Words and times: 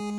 Hallo, 0.00 0.14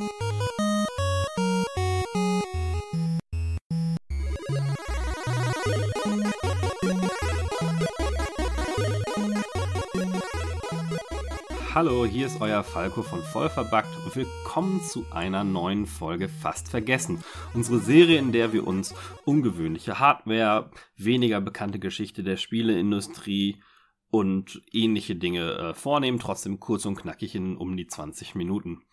hier 12.05 12.25
ist 12.25 12.41
euer 12.41 12.61
Falco 12.63 13.03
von 13.03 13.21
Vollverbackt 13.21 13.87
und 14.03 14.17
willkommen 14.17 14.81
zu 14.81 15.05
einer 15.13 15.45
neuen 15.45 15.85
Folge 15.85 16.27
Fast 16.27 16.67
Vergessen. 16.67 17.23
Unsere 17.53 17.79
Serie, 17.79 18.19
in 18.19 18.33
der 18.33 18.51
wir 18.51 18.67
uns 18.67 18.93
ungewöhnliche 19.23 19.99
Hardware, 19.99 20.71
weniger 20.97 21.39
bekannte 21.39 21.79
Geschichte 21.79 22.21
der 22.23 22.35
Spieleindustrie 22.35 23.63
und 24.11 24.61
ähnliche 24.73 25.15
Dinge 25.15 25.53
äh, 25.53 25.73
vornehmen, 25.73 26.19
trotzdem 26.19 26.59
kurz 26.59 26.85
und 26.85 26.97
knackig 26.97 27.33
in 27.33 27.55
um 27.55 27.77
die 27.77 27.87
20 27.87 28.35
Minuten. 28.35 28.83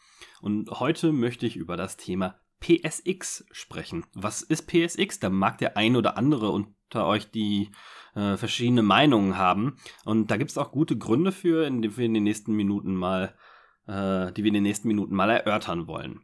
Und 0.47 0.71
heute 0.71 1.11
möchte 1.11 1.45
ich 1.45 1.57
über 1.57 1.77
das 1.77 1.97
Thema 1.97 2.37
PSX 2.61 3.47
sprechen. 3.51 4.07
Was 4.15 4.43
ist 4.43 4.69
PSX? 4.69 5.19
Da 5.19 5.29
mag 5.29 5.59
der 5.59 5.77
ein 5.77 5.97
oder 5.97 6.17
andere 6.17 6.53
unter 6.53 7.09
euch 7.09 7.33
die 7.33 7.73
äh, 8.15 8.37
verschiedene 8.37 8.85
Meinungen 8.85 9.37
haben. 9.37 9.77
Und 10.05 10.31
da 10.31 10.37
gibt 10.37 10.53
es 10.53 10.57
auch 10.57 10.71
gute 10.71 10.97
Gründe 10.97 11.33
für, 11.33 11.67
in 11.67 11.83
die 11.83 11.97
wir 11.97 12.07
in 12.07 12.15
den 12.15 12.23
nächsten 12.23 12.55
Minuten 12.55 12.95
mal, 12.95 13.35
äh, 13.89 14.31
die 14.35 14.45
wir 14.45 14.47
in 14.47 14.55
den 14.55 14.63
nächsten 14.63 14.87
Minuten 14.87 15.17
mal 15.17 15.31
erörtern 15.31 15.89
wollen. 15.89 16.21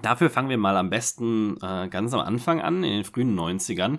Dafür 0.00 0.30
fangen 0.30 0.48
wir 0.48 0.56
mal 0.56 0.78
am 0.78 0.88
besten 0.88 1.58
äh, 1.60 1.88
ganz 1.90 2.14
am 2.14 2.20
Anfang 2.20 2.62
an, 2.62 2.84
in 2.84 2.90
den 2.90 3.04
frühen 3.04 3.38
90ern, 3.38 3.98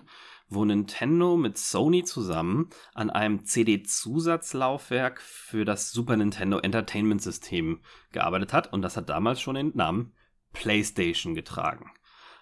wo 0.49 0.65
Nintendo 0.65 1.37
mit 1.37 1.57
Sony 1.57 2.03
zusammen 2.03 2.69
an 2.93 3.09
einem 3.09 3.45
CD-Zusatzlaufwerk 3.45 5.21
für 5.21 5.65
das 5.65 5.91
Super 5.91 6.17
Nintendo 6.17 6.59
Entertainment 6.59 7.21
System 7.21 7.81
gearbeitet 8.11 8.53
hat 8.53 8.71
und 8.71 8.81
das 8.81 8.97
hat 8.97 9.09
damals 9.09 9.41
schon 9.41 9.55
den 9.55 9.71
Namen 9.75 10.13
PlayStation 10.53 11.35
getragen. 11.35 11.91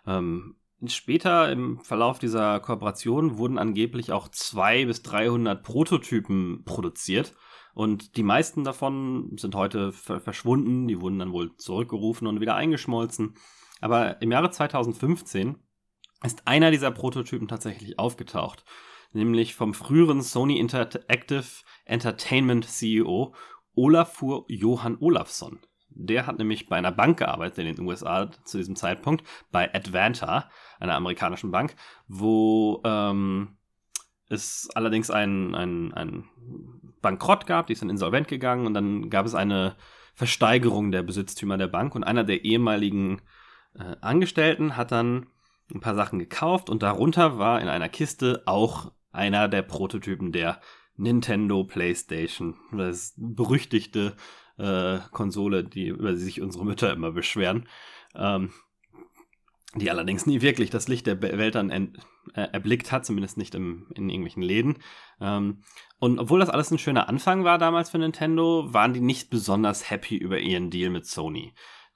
Ähm, 0.05 0.55
Später 0.87 1.51
im 1.51 1.79
Verlauf 1.79 2.19
dieser 2.19 2.59
Kooperation 2.59 3.37
wurden 3.37 3.57
angeblich 3.57 4.11
auch 4.11 4.27
200 4.27 4.87
bis 4.87 5.01
300 5.03 5.63
Prototypen 5.63 6.63
produziert 6.65 7.33
und 7.73 8.17
die 8.17 8.23
meisten 8.23 8.63
davon 8.63 9.35
sind 9.37 9.55
heute 9.55 9.91
verschwunden, 9.91 10.87
die 10.87 11.01
wurden 11.01 11.19
dann 11.19 11.31
wohl 11.31 11.55
zurückgerufen 11.55 12.27
und 12.27 12.41
wieder 12.41 12.55
eingeschmolzen. 12.55 13.35
Aber 13.81 14.21
im 14.21 14.31
Jahre 14.31 14.49
2015 14.49 15.57
ist 16.25 16.47
einer 16.47 16.71
dieser 16.71 16.91
Prototypen 16.91 17.47
tatsächlich 17.47 17.99
aufgetaucht, 17.99 18.63
nämlich 19.13 19.55
vom 19.55 19.73
früheren 19.73 20.21
Sony 20.21 20.59
Interactive 20.59 21.45
Entertainment 21.85 22.65
CEO 22.65 23.33
Olafur 23.75 24.45
Johann 24.47 24.97
Olafsson. 24.99 25.59
Der 25.89 26.27
hat 26.27 26.37
nämlich 26.37 26.67
bei 26.67 26.75
einer 26.75 26.91
Bank 26.91 27.19
gearbeitet 27.19 27.59
in 27.59 27.75
den 27.75 27.85
USA 27.85 28.29
zu 28.43 28.57
diesem 28.57 28.75
Zeitpunkt, 28.75 29.25
bei 29.51 29.73
Advanta, 29.73 30.49
einer 30.79 30.95
amerikanischen 30.95 31.51
Bank, 31.51 31.75
wo 32.07 32.81
ähm, 32.83 33.57
es 34.27 34.69
allerdings 34.75 35.09
ein, 35.09 35.55
ein, 35.55 35.93
ein 35.93 36.25
Bankrott 37.01 37.45
gab, 37.45 37.67
die 37.67 37.73
ist 37.73 37.81
dann 37.81 37.89
insolvent 37.89 38.27
gegangen 38.27 38.65
und 38.65 38.73
dann 38.73 39.09
gab 39.09 39.25
es 39.25 39.35
eine 39.35 39.75
Versteigerung 40.15 40.91
der 40.91 41.03
Besitztümer 41.03 41.57
der 41.57 41.67
Bank 41.67 41.95
und 41.95 42.03
einer 42.03 42.23
der 42.23 42.43
ehemaligen 42.43 43.21
äh, 43.77 43.95
Angestellten 44.01 44.75
hat 44.75 44.91
dann 44.91 45.27
ein 45.73 45.79
paar 45.79 45.95
Sachen 45.95 46.19
gekauft 46.19 46.69
und 46.69 46.83
darunter 46.83 47.37
war 47.39 47.61
in 47.61 47.67
einer 47.67 47.89
Kiste 47.89 48.43
auch 48.45 48.91
einer 49.11 49.47
der 49.47 49.61
Prototypen 49.61 50.31
der 50.31 50.61
Nintendo 50.97 51.63
PlayStation, 51.63 52.55
das 52.71 53.13
berüchtigte 53.17 54.15
äh, 54.57 54.99
Konsole, 55.11 55.63
die 55.63 55.87
über 55.87 56.11
die 56.11 56.17
sich 56.17 56.41
unsere 56.41 56.65
Mütter 56.65 56.93
immer 56.93 57.11
beschweren. 57.11 57.67
Ähm, 58.15 58.51
die 59.75 59.91
allerdings 59.91 60.25
nie 60.25 60.41
wirklich 60.41 60.69
das 60.69 60.87
Licht 60.87 61.05
der 61.05 61.21
Welt 61.21 61.55
dann 61.55 61.69
äh, 61.69 61.89
erblickt 62.33 62.91
hat, 62.91 63.05
zumindest 63.05 63.37
nicht 63.37 63.55
im, 63.55 63.87
in 63.93 64.09
irgendwelchen 64.09 64.41
Läden. 64.41 64.77
Ähm, 65.19 65.63
und 65.99 66.17
obwohl 66.17 66.39
das 66.39 66.49
alles 66.49 66.71
ein 66.71 66.77
schöner 66.77 67.09
Anfang 67.09 67.43
war 67.43 67.57
damals 67.57 67.89
für 67.89 67.97
Nintendo, 67.97 68.73
waren 68.73 68.93
die 68.93 69.01
nicht 69.01 69.29
besonders 69.29 69.89
happy 69.89 70.15
über 70.15 70.39
ihren 70.39 70.69
Deal 70.69 70.89
mit 70.89 71.05
Sony. 71.05 71.53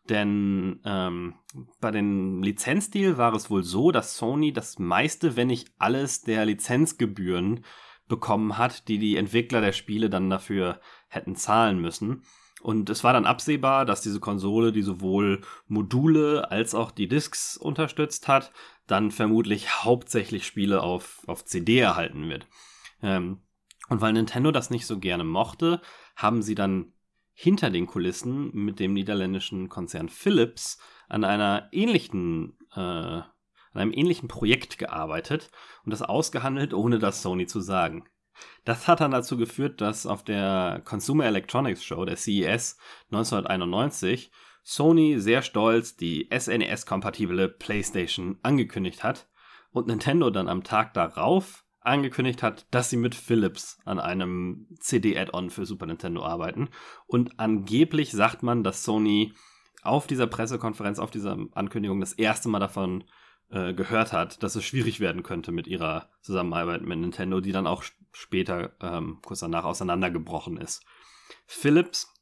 Denn 0.09 0.79
ähm, 0.85 1.35
bei 1.79 1.91
dem 1.91 2.41
Lizenzdeal 2.41 3.17
war 3.17 3.33
es 3.33 3.49
wohl 3.49 3.63
so, 3.63 3.91
dass 3.91 4.17
Sony 4.17 4.51
das 4.51 4.79
meiste, 4.79 5.35
wenn 5.35 5.47
nicht 5.47 5.71
alles 5.77 6.23
der 6.23 6.45
Lizenzgebühren 6.45 7.63
bekommen 8.07 8.57
hat, 8.57 8.87
die 8.87 8.97
die 8.97 9.17
Entwickler 9.17 9.61
der 9.61 9.71
Spiele 9.71 10.09
dann 10.09 10.29
dafür 10.29 10.81
hätten 11.07 11.35
zahlen 11.35 11.79
müssen. 11.79 12.23
Und 12.61 12.89
es 12.89 13.03
war 13.03 13.13
dann 13.13 13.25
absehbar, 13.25 13.85
dass 13.85 14.01
diese 14.01 14.19
Konsole, 14.19 14.71
die 14.71 14.81
sowohl 14.81 15.41
Module 15.67 16.51
als 16.51 16.75
auch 16.75 16.91
die 16.91 17.07
Discs 17.07 17.55
unterstützt 17.55 18.27
hat, 18.27 18.51
dann 18.87 19.11
vermutlich 19.11 19.83
hauptsächlich 19.83 20.45
Spiele 20.45 20.81
auf, 20.81 21.21
auf 21.27 21.45
CD 21.45 21.79
erhalten 21.79 22.27
wird. 22.27 22.47
Ähm, 23.01 23.41
und 23.87 24.01
weil 24.01 24.13
Nintendo 24.13 24.51
das 24.51 24.71
nicht 24.71 24.87
so 24.87 24.99
gerne 24.99 25.23
mochte, 25.23 25.81
haben 26.15 26.41
sie 26.41 26.55
dann 26.55 26.93
hinter 27.41 27.69
den 27.69 27.87
Kulissen 27.87 28.51
mit 28.53 28.81
dem 28.81 28.91
niederländischen 28.91 29.69
Konzern 29.69 30.09
Philips 30.09 30.77
an 31.07 31.23
einer 31.23 31.69
ähnlichen, 31.71 32.57
äh, 32.75 32.79
an 32.81 33.23
einem 33.71 33.93
ähnlichen 33.93 34.27
Projekt 34.27 34.77
gearbeitet 34.77 35.49
und 35.85 35.91
das 35.91 36.01
ausgehandelt, 36.01 36.73
ohne 36.73 36.99
das 36.99 37.21
Sony 37.21 37.47
zu 37.47 37.61
sagen. 37.61 38.09
Das 38.65 38.89
hat 38.89 38.99
dann 38.99 39.11
dazu 39.11 39.37
geführt, 39.37 39.79
dass 39.79 40.05
auf 40.05 40.25
der 40.25 40.81
Consumer 40.83 41.27
Electronics 41.27 41.81
Show, 41.81 42.03
der 42.03 42.17
CES 42.17 42.77
1991, 43.09 44.31
Sony 44.61 45.17
sehr 45.17 45.41
stolz 45.41 45.95
die 45.95 46.27
SNES-kompatible 46.37 47.47
PlayStation 47.47 48.37
angekündigt 48.43 49.01
hat 49.05 49.29
und 49.71 49.87
Nintendo 49.87 50.29
dann 50.29 50.49
am 50.49 50.65
Tag 50.65 50.93
darauf 50.93 51.63
angekündigt 51.81 52.43
hat, 52.43 52.67
dass 52.71 52.89
sie 52.89 52.97
mit 52.97 53.15
Philips 53.15 53.79
an 53.85 53.99
einem 53.99 54.67
CD-Add-on 54.79 55.49
für 55.49 55.65
Super 55.65 55.85
Nintendo 55.85 56.23
arbeiten. 56.25 56.69
Und 57.07 57.39
angeblich 57.39 58.11
sagt 58.11 58.43
man, 58.43 58.63
dass 58.63 58.83
Sony 58.83 59.33
auf 59.81 60.07
dieser 60.07 60.27
Pressekonferenz, 60.27 60.99
auf 60.99 61.11
dieser 61.11 61.37
Ankündigung 61.53 61.99
das 61.99 62.13
erste 62.13 62.49
Mal 62.49 62.59
davon 62.59 63.05
äh, 63.49 63.73
gehört 63.73 64.13
hat, 64.13 64.43
dass 64.43 64.55
es 64.55 64.65
schwierig 64.65 64.99
werden 64.99 65.23
könnte 65.23 65.51
mit 65.51 65.67
ihrer 65.67 66.09
Zusammenarbeit 66.21 66.81
mit 66.81 66.99
Nintendo, 66.99 67.39
die 67.41 67.51
dann 67.51 67.67
auch 67.67 67.83
später 68.11 68.73
ähm, 68.81 69.19
kurz 69.23 69.39
danach 69.39 69.63
auseinandergebrochen 69.63 70.57
ist. 70.57 70.83
Philips 71.47 72.13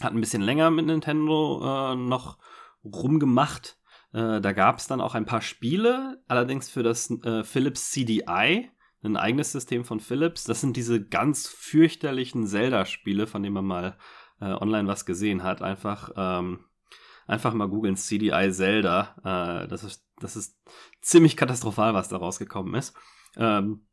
hat 0.00 0.12
ein 0.12 0.20
bisschen 0.20 0.42
länger 0.42 0.70
mit 0.70 0.86
Nintendo 0.86 1.92
äh, 1.92 1.96
noch 1.96 2.38
rumgemacht. 2.84 3.78
Äh, 4.12 4.40
da 4.40 4.52
gab 4.52 4.78
es 4.78 4.86
dann 4.86 5.00
auch 5.00 5.14
ein 5.14 5.26
paar 5.26 5.42
Spiele, 5.42 6.22
allerdings 6.28 6.70
für 6.70 6.82
das 6.82 7.10
äh, 7.22 7.44
Philips 7.44 7.90
CDI, 7.90 8.70
ein 9.02 9.16
eigenes 9.16 9.52
System 9.52 9.84
von 9.84 10.00
Philips. 10.00 10.44
Das 10.44 10.60
sind 10.60 10.76
diese 10.76 11.04
ganz 11.04 11.48
fürchterlichen 11.48 12.46
Zelda-Spiele, 12.46 13.26
von 13.26 13.42
denen 13.42 13.54
man 13.54 13.64
mal 13.64 13.98
äh, 14.40 14.52
online 14.52 14.88
was 14.88 15.06
gesehen 15.06 15.42
hat. 15.42 15.62
Einfach, 15.62 16.10
ähm, 16.16 16.64
einfach 17.26 17.52
mal 17.54 17.68
googeln 17.68 17.96
CDI 17.96 18.52
Zelda. 18.52 19.62
Äh, 19.64 19.68
das, 19.68 19.84
ist, 19.84 20.06
das 20.18 20.36
ist 20.36 20.56
ziemlich 21.00 21.36
katastrophal, 21.36 21.94
was 21.94 22.08
da 22.08 22.16
rausgekommen 22.16 22.74
ist. 22.74 22.94
Ähm, 23.36 23.86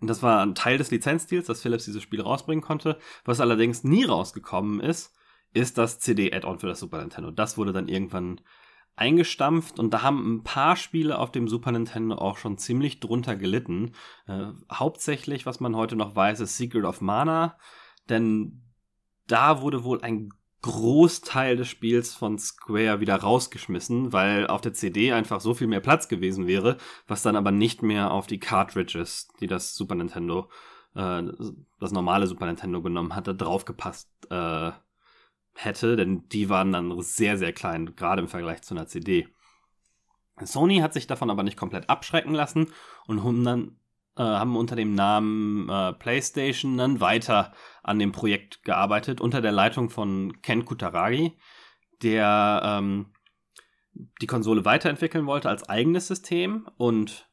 das 0.00 0.22
war 0.22 0.42
ein 0.42 0.54
Teil 0.54 0.78
des 0.78 0.90
Lizenzdeals, 0.90 1.46
dass 1.46 1.62
Philips 1.62 1.84
dieses 1.84 2.02
Spiel 2.02 2.20
rausbringen 2.20 2.62
konnte. 2.62 2.98
Was 3.24 3.40
allerdings 3.40 3.84
nie 3.84 4.04
rausgekommen 4.04 4.80
ist, 4.80 5.14
ist 5.52 5.78
das 5.78 6.00
CD-Add-on 6.00 6.58
für 6.58 6.66
das 6.66 6.80
Super 6.80 6.98
Nintendo. 6.98 7.30
Das 7.30 7.56
wurde 7.56 7.72
dann 7.72 7.88
irgendwann 7.88 8.40
eingestampft 8.96 9.78
und 9.78 9.92
da 9.92 10.02
haben 10.02 10.36
ein 10.36 10.44
paar 10.44 10.76
Spiele 10.76 11.18
auf 11.18 11.32
dem 11.32 11.48
Super 11.48 11.72
Nintendo 11.72 12.16
auch 12.16 12.36
schon 12.36 12.58
ziemlich 12.58 13.00
drunter 13.00 13.36
gelitten. 13.36 13.92
Äh, 14.26 14.52
hauptsächlich, 14.72 15.46
was 15.46 15.60
man 15.60 15.74
heute 15.74 15.96
noch 15.96 16.14
weiß, 16.14 16.40
ist 16.40 16.56
Secret 16.56 16.84
of 16.84 17.00
Mana, 17.00 17.56
denn 18.08 18.62
da 19.26 19.62
wurde 19.62 19.84
wohl 19.84 20.02
ein 20.02 20.30
Großteil 20.62 21.56
des 21.56 21.68
Spiels 21.68 22.14
von 22.14 22.38
Square 22.38 23.00
wieder 23.00 23.16
rausgeschmissen, 23.16 24.14
weil 24.14 24.46
auf 24.46 24.62
der 24.62 24.72
CD 24.72 25.12
einfach 25.12 25.40
so 25.42 25.52
viel 25.52 25.66
mehr 25.66 25.80
Platz 25.80 26.08
gewesen 26.08 26.46
wäre, 26.46 26.78
was 27.06 27.22
dann 27.22 27.36
aber 27.36 27.50
nicht 27.50 27.82
mehr 27.82 28.12
auf 28.12 28.26
die 28.26 28.40
Cartridges, 28.40 29.28
die 29.40 29.46
das 29.46 29.74
Super 29.74 29.94
Nintendo, 29.96 30.48
äh, 30.94 31.22
das 31.80 31.92
normale 31.92 32.26
Super 32.26 32.46
Nintendo 32.46 32.80
genommen 32.80 33.14
hatte, 33.14 33.34
draufgepasst 33.34 34.08
äh, 34.30 34.70
hätte, 35.54 35.96
denn 35.96 36.28
die 36.28 36.48
waren 36.48 36.72
dann 36.72 37.00
sehr, 37.00 37.38
sehr 37.38 37.52
klein, 37.52 37.94
gerade 37.96 38.22
im 38.22 38.28
Vergleich 38.28 38.62
zu 38.62 38.74
einer 38.74 38.86
CD. 38.86 39.28
Sony 40.42 40.78
hat 40.78 40.92
sich 40.92 41.06
davon 41.06 41.30
aber 41.30 41.44
nicht 41.44 41.56
komplett 41.56 41.88
abschrecken 41.88 42.34
lassen 42.34 42.72
und 43.06 43.22
haben 43.22 43.44
dann 43.44 43.76
äh, 44.16 44.22
haben 44.22 44.56
unter 44.56 44.76
dem 44.76 44.94
Namen 44.94 45.68
äh, 45.68 45.92
PlayStation 45.92 46.76
dann 46.76 47.00
weiter 47.00 47.52
an 47.82 47.98
dem 47.98 48.12
Projekt 48.12 48.64
gearbeitet, 48.64 49.20
unter 49.20 49.40
der 49.40 49.52
Leitung 49.52 49.90
von 49.90 50.40
Ken 50.42 50.64
Kutaragi, 50.64 51.36
der 52.02 52.62
ähm, 52.64 53.12
die 54.20 54.26
Konsole 54.26 54.64
weiterentwickeln 54.64 55.26
wollte 55.26 55.48
als 55.48 55.68
eigenes 55.68 56.08
System 56.08 56.68
und 56.76 57.28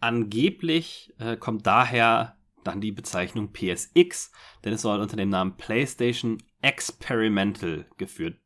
angeblich 0.00 1.14
äh, 1.18 1.36
kommt 1.36 1.66
daher 1.66 2.37
dann 2.68 2.80
die 2.80 2.92
Bezeichnung 2.92 3.52
PSX, 3.52 4.30
denn 4.64 4.74
es 4.74 4.82
soll 4.82 5.00
unter 5.00 5.16
dem 5.16 5.30
Namen 5.30 5.56
PlayStation 5.56 6.42
Experimental 6.60 7.86
geführt 7.96 8.38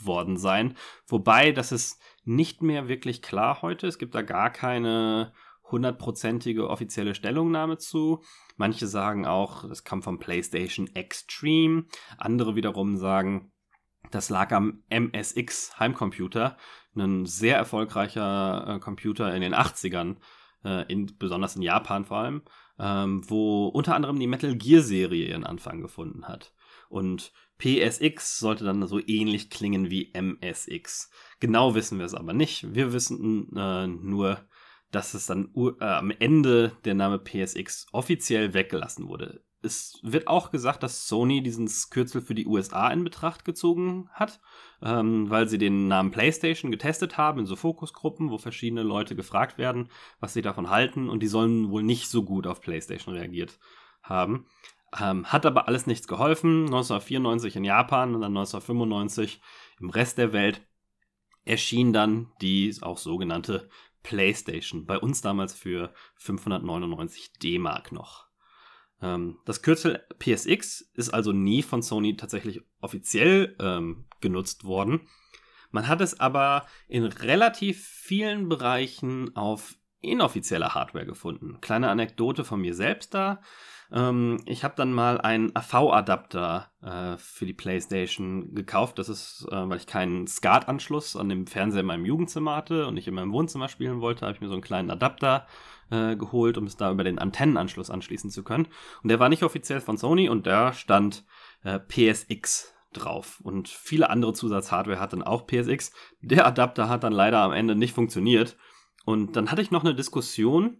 worden 0.00 0.36
sein. 0.36 0.76
Wobei, 1.06 1.52
das 1.52 1.72
ist 1.72 2.00
nicht 2.24 2.62
mehr 2.62 2.88
wirklich 2.88 3.22
klar 3.22 3.62
heute. 3.62 3.86
Es 3.86 3.98
gibt 3.98 4.14
da 4.14 4.22
gar 4.22 4.50
keine 4.50 5.32
hundertprozentige 5.70 6.68
offizielle 6.68 7.14
Stellungnahme 7.14 7.78
zu. 7.78 8.22
Manche 8.56 8.86
sagen 8.86 9.26
auch, 9.26 9.64
es 9.64 9.84
kam 9.84 10.02
vom 10.02 10.18
PlayStation 10.18 10.88
Extreme. 10.94 11.86
Andere 12.18 12.56
wiederum 12.56 12.96
sagen, 12.98 13.52
das 14.10 14.28
lag 14.28 14.52
am 14.52 14.82
MSX 14.90 15.78
Heimcomputer, 15.78 16.58
ein 16.94 17.24
sehr 17.24 17.56
erfolgreicher 17.56 18.76
äh, 18.76 18.78
Computer 18.80 19.34
in 19.34 19.40
den 19.40 19.54
80ern, 19.54 20.16
äh, 20.64 20.90
in, 20.92 21.16
besonders 21.18 21.56
in 21.56 21.62
Japan 21.62 22.04
vor 22.04 22.18
allem, 22.18 22.42
ähm, 22.78 23.22
wo 23.28 23.68
unter 23.68 23.94
anderem 23.94 24.18
die 24.18 24.26
Metal 24.26 24.56
Gear 24.56 24.82
Serie 24.82 25.28
ihren 25.28 25.44
Anfang 25.44 25.80
gefunden 25.80 26.28
hat. 26.28 26.52
Und 26.88 27.32
PSX 27.58 28.38
sollte 28.38 28.64
dann 28.64 28.86
so 28.86 29.00
ähnlich 29.06 29.48
klingen 29.48 29.88
wie 29.88 30.12
MSX. 30.12 31.10
Genau 31.40 31.74
wissen 31.74 31.98
wir 31.98 32.06
es 32.06 32.14
aber 32.14 32.32
nicht. 32.32 32.74
Wir 32.74 32.92
wissen 32.92 33.54
äh, 33.56 33.86
nur, 33.86 34.40
dass 34.90 35.14
es 35.14 35.26
dann 35.26 35.52
äh, 35.54 35.84
am 35.84 36.10
Ende 36.10 36.72
der 36.84 36.94
Name 36.94 37.18
PSX 37.18 37.86
offiziell 37.92 38.52
weggelassen 38.52 39.08
wurde. 39.08 39.42
Es 39.62 40.00
wird 40.02 40.26
auch 40.26 40.50
gesagt, 40.50 40.82
dass 40.82 41.06
Sony 41.06 41.42
diesen 41.42 41.70
Kürzel 41.90 42.20
für 42.20 42.34
die 42.34 42.46
USA 42.46 42.88
in 42.88 43.04
Betracht 43.04 43.44
gezogen 43.44 44.10
hat, 44.12 44.40
ähm, 44.82 45.30
weil 45.30 45.48
sie 45.48 45.58
den 45.58 45.88
Namen 45.88 46.10
PlayStation 46.10 46.70
getestet 46.70 47.16
haben 47.16 47.40
in 47.40 47.46
so 47.46 47.54
Fokusgruppen, 47.54 48.30
wo 48.30 48.38
verschiedene 48.38 48.82
Leute 48.82 49.14
gefragt 49.14 49.58
werden, 49.58 49.88
was 50.18 50.32
sie 50.32 50.42
davon 50.42 50.68
halten, 50.68 51.08
und 51.08 51.22
die 51.22 51.28
sollen 51.28 51.70
wohl 51.70 51.82
nicht 51.82 52.08
so 52.08 52.24
gut 52.24 52.46
auf 52.46 52.60
PlayStation 52.60 53.14
reagiert 53.14 53.58
haben. 54.02 54.46
Ähm, 54.98 55.26
hat 55.26 55.46
aber 55.46 55.68
alles 55.68 55.86
nichts 55.86 56.08
geholfen. 56.08 56.64
1994 56.66 57.56
in 57.56 57.64
Japan 57.64 58.14
und 58.14 58.20
dann 58.20 58.36
1995 58.36 59.40
im 59.80 59.90
Rest 59.90 60.18
der 60.18 60.32
Welt 60.32 60.66
erschien 61.44 61.92
dann 61.92 62.32
die 62.40 62.74
auch 62.82 62.98
sogenannte 62.98 63.68
PlayStation. 64.02 64.86
Bei 64.86 64.98
uns 64.98 65.22
damals 65.22 65.54
für 65.54 65.94
599 66.16 67.32
D-Mark 67.34 67.92
noch. 67.92 68.31
Ähm, 69.02 69.38
das 69.44 69.62
Kürzel 69.62 70.04
PSX 70.18 70.92
ist 70.94 71.12
also 71.12 71.32
nie 71.32 71.62
von 71.62 71.82
Sony 71.82 72.16
tatsächlich 72.16 72.62
offiziell 72.80 73.56
ähm, 73.60 74.04
genutzt 74.20 74.64
worden. 74.64 75.00
Man 75.70 75.88
hat 75.88 76.00
es 76.00 76.20
aber 76.20 76.66
in 76.86 77.04
relativ 77.04 77.86
vielen 77.86 78.48
Bereichen 78.48 79.34
auf 79.36 79.74
inoffizieller 80.00 80.74
Hardware 80.74 81.06
gefunden. 81.06 81.58
Kleine 81.60 81.88
Anekdote 81.88 82.44
von 82.44 82.60
mir 82.60 82.74
selbst 82.74 83.14
da. 83.14 83.40
Ähm, 83.92 84.38
ich 84.46 84.64
habe 84.64 84.74
dann 84.76 84.92
mal 84.92 85.20
einen 85.20 85.54
AV-Adapter 85.54 86.70
äh, 86.82 87.16
für 87.18 87.46
die 87.46 87.52
PlayStation 87.52 88.54
gekauft. 88.54 88.98
Das 88.98 89.08
ist, 89.08 89.46
äh, 89.50 89.68
weil 89.68 89.76
ich 89.76 89.86
keinen 89.86 90.26
SCART-Anschluss 90.26 91.16
an 91.16 91.28
dem 91.28 91.46
Fernseher 91.46 91.80
in 91.80 91.86
meinem 91.86 92.06
Jugendzimmer 92.06 92.56
hatte 92.56 92.86
und 92.86 92.96
ich 92.96 93.06
in 93.06 93.14
meinem 93.14 93.32
Wohnzimmer 93.32 93.68
spielen 93.68 94.00
wollte, 94.00 94.26
habe 94.26 94.34
ich 94.34 94.40
mir 94.40 94.48
so 94.48 94.54
einen 94.54 94.62
kleinen 94.62 94.90
Adapter 94.90 95.46
äh, 95.92 96.16
geholt, 96.16 96.56
um 96.56 96.64
es 96.64 96.76
da 96.76 96.90
über 96.90 97.04
den 97.04 97.18
Antennenanschluss 97.18 97.90
anschließen 97.90 98.30
zu 98.30 98.42
können. 98.42 98.66
Und 99.02 99.10
der 99.10 99.20
war 99.20 99.28
nicht 99.28 99.42
offiziell 99.42 99.80
von 99.80 99.98
Sony 99.98 100.28
und 100.28 100.46
da 100.46 100.72
stand 100.72 101.24
äh, 101.62 101.78
PSX 101.78 102.74
drauf. 102.92 103.40
Und 103.42 103.68
viele 103.68 104.10
andere 104.10 104.32
Zusatzhardware 104.32 105.00
hat 105.00 105.12
dann 105.12 105.22
auch 105.22 105.46
PSX. 105.46 105.92
Der 106.20 106.46
Adapter 106.46 106.88
hat 106.88 107.04
dann 107.04 107.12
leider 107.12 107.40
am 107.40 107.52
Ende 107.52 107.74
nicht 107.74 107.94
funktioniert. 107.94 108.56
Und 109.04 109.36
dann 109.36 109.50
hatte 109.50 109.62
ich 109.62 109.70
noch 109.70 109.84
eine 109.84 109.94
Diskussion 109.94 110.78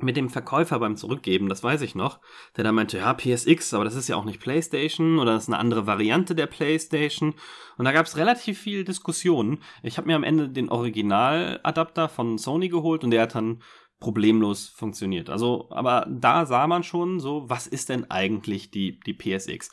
mit 0.00 0.16
dem 0.16 0.30
Verkäufer 0.30 0.78
beim 0.78 0.96
Zurückgeben, 0.96 1.48
das 1.48 1.64
weiß 1.64 1.82
ich 1.82 1.96
noch, 1.96 2.20
der 2.56 2.62
da 2.62 2.70
meinte, 2.70 2.98
ja, 2.98 3.12
PSX, 3.12 3.74
aber 3.74 3.84
das 3.84 3.96
ist 3.96 4.06
ja 4.06 4.14
auch 4.14 4.24
nicht 4.24 4.40
PlayStation 4.40 5.18
oder 5.18 5.32
das 5.32 5.44
ist 5.44 5.48
eine 5.48 5.58
andere 5.58 5.88
Variante 5.88 6.36
der 6.36 6.46
PlayStation. 6.46 7.34
Und 7.76 7.84
da 7.84 7.90
gab 7.90 8.06
es 8.06 8.16
relativ 8.16 8.60
viel 8.60 8.84
Diskussionen. 8.84 9.58
Ich 9.82 9.98
habe 9.98 10.06
mir 10.06 10.14
am 10.14 10.22
Ende 10.22 10.48
den 10.48 10.68
Originaladapter 10.68 12.08
von 12.08 12.38
Sony 12.38 12.68
geholt 12.68 13.02
und 13.02 13.10
der 13.10 13.22
hat 13.22 13.34
dann 13.34 13.60
problemlos 14.00 14.68
funktioniert. 14.68 15.30
Also, 15.30 15.68
aber 15.70 16.06
da 16.08 16.46
sah 16.46 16.66
man 16.66 16.82
schon 16.82 17.20
so, 17.20 17.48
was 17.48 17.66
ist 17.66 17.88
denn 17.88 18.10
eigentlich 18.10 18.70
die, 18.70 19.00
die 19.00 19.14
PSX? 19.14 19.70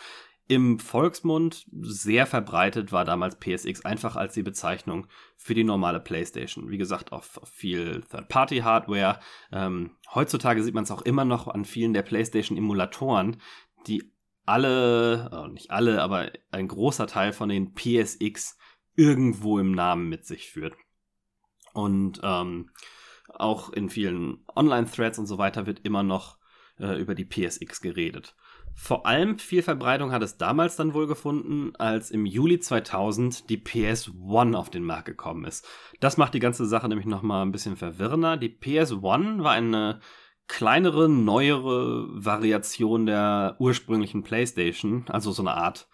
Im 0.48 0.78
Volksmund 0.78 1.66
sehr 1.72 2.28
verbreitet 2.28 2.92
war 2.92 3.04
damals 3.04 3.40
PSX 3.40 3.84
einfach 3.84 4.16
als 4.16 4.36
die 4.36 4.44
Bezeichnung 4.44 5.08
für 5.38 5.56
die 5.56 5.64
normale 5.64 6.00
PlayStation. 6.00 6.70
Wie 6.70 6.78
gesagt, 6.78 7.12
auf, 7.12 7.38
auf 7.38 7.50
viel 7.50 8.04
Third-Party-Hardware. 8.12 9.20
Ähm, 9.52 9.92
heutzutage 10.14 10.64
sieht 10.64 10.76
man 10.76 10.84
es 10.84 10.92
auch 10.92 11.02
immer 11.02 11.26
noch 11.26 11.48
an 11.48 11.66
vielen 11.66 11.94
der 11.94 12.04
PlayStation-Emulatoren, 12.04 13.42
die 13.88 14.12
alle, 14.46 15.32
oh, 15.34 15.48
nicht 15.48 15.72
alle, 15.72 16.04
aber 16.04 16.32
ein 16.52 16.68
großer 16.68 17.08
Teil 17.08 17.34
von 17.34 17.50
den 17.50 17.74
PSX 17.74 18.58
irgendwo 18.96 19.58
im 19.58 19.72
Namen 19.72 20.10
mit 20.10 20.26
sich 20.26 20.52
führt. 20.52 20.76
Und 21.74 22.22
ähm, 22.24 22.70
auch 23.40 23.72
in 23.72 23.90
vielen 23.90 24.44
Online-Threads 24.56 25.20
und 25.20 25.28
so 25.28 25.38
weiter 25.38 25.66
wird 25.66 25.82
immer 25.84 26.04
noch 26.04 26.38
äh, 26.80 27.00
über 27.00 27.16
die 27.16 27.26
PSX 27.26 27.82
geredet. 27.82 28.36
Vor 28.78 29.06
allem 29.06 29.40
viel 29.40 29.64
Verbreitung 29.64 30.12
hat 30.12 30.22
es 30.22 30.38
damals 30.38 30.76
dann 30.76 30.94
wohl 30.94 31.08
gefunden, 31.08 31.74
als 31.78 32.12
im 32.12 32.26
Juli 32.26 32.60
2000 32.60 33.50
die 33.50 33.58
PS1 33.58 34.54
auf 34.54 34.70
den 34.70 34.84
Markt 34.84 35.06
gekommen 35.06 35.46
ist. 35.46 35.66
Das 36.02 36.18
macht 36.18 36.34
die 36.34 36.40
ganze 36.40 36.66
Sache 36.66 36.90
nämlich 36.90 37.08
nochmal 37.08 37.46
ein 37.46 37.54
bisschen 37.54 37.78
verwirrender. 37.78 38.36
Die 38.36 38.50
PS1 38.50 39.44
war 39.44 39.54
eine 39.54 40.02
kleinere, 40.48 41.08
neuere 41.08 42.06
Variation 42.10 43.06
der 43.06 43.56
ursprünglichen 43.60 44.24
PlayStation, 44.24 45.06
also 45.08 45.32
so 45.32 45.42
eine 45.42 45.56
Art 45.56 45.88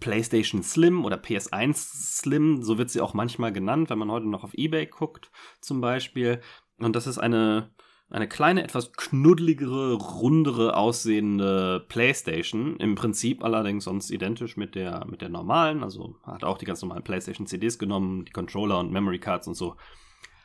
PlayStation 0.00 0.62
Slim 0.62 1.04
oder 1.04 1.16
PS1 1.16 1.74
Slim, 1.74 2.62
so 2.62 2.78
wird 2.78 2.90
sie 2.90 3.00
auch 3.00 3.14
manchmal 3.14 3.52
genannt, 3.52 3.90
wenn 3.90 3.98
man 3.98 4.10
heute 4.10 4.28
noch 4.28 4.44
auf 4.44 4.54
eBay 4.54 4.86
guckt 4.86 5.30
zum 5.60 5.80
Beispiel. 5.80 6.40
Und 6.78 6.96
das 6.96 7.06
ist 7.06 7.18
eine 7.18 7.70
eine 8.12 8.28
kleine, 8.28 8.62
etwas 8.62 8.92
knuddeligere, 8.92 9.94
rundere 9.94 10.76
aussehende 10.76 11.84
Playstation. 11.88 12.76
Im 12.76 12.94
Prinzip 12.94 13.42
allerdings 13.42 13.84
sonst 13.84 14.10
identisch 14.10 14.58
mit 14.58 14.74
der, 14.74 15.06
mit 15.06 15.22
der 15.22 15.30
normalen. 15.30 15.82
Also 15.82 16.16
hat 16.22 16.44
auch 16.44 16.58
die 16.58 16.66
ganz 16.66 16.82
normalen 16.82 17.04
Playstation 17.04 17.46
CDs 17.46 17.78
genommen, 17.78 18.26
die 18.26 18.32
Controller 18.32 18.78
und 18.78 18.92
Memory 18.92 19.18
Cards 19.18 19.48
und 19.48 19.54
so 19.54 19.76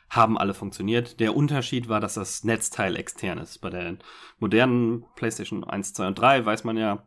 haben 0.08 0.38
alle 0.38 0.54
funktioniert. 0.54 1.20
Der 1.20 1.36
Unterschied 1.36 1.90
war, 1.90 2.00
dass 2.00 2.14
das 2.14 2.42
Netzteil 2.42 2.96
extern 2.96 3.36
ist. 3.36 3.58
Bei 3.58 3.68
der 3.68 3.98
modernen 4.38 5.04
PlayStation 5.16 5.62
1, 5.62 5.92
2 5.92 6.06
und 6.08 6.18
3 6.18 6.46
weiß 6.46 6.64
man 6.64 6.78
ja, 6.78 7.06